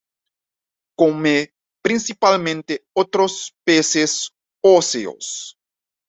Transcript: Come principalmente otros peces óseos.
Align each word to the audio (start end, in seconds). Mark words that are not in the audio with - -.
Come 0.97 1.53
principalmente 1.83 2.85
otros 2.95 3.53
peces 3.63 4.31
óseos. 4.63 5.59